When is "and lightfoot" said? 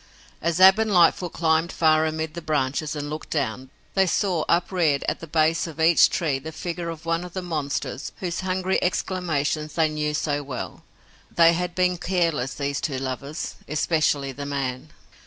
0.79-1.31